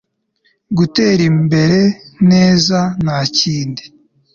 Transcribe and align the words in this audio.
gutera 0.77 1.21
imbere 1.31 1.79
neza!' 2.29 2.79
nta 3.03 3.17
kindi 3.37 3.83